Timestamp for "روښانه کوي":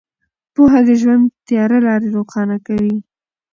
2.17-2.95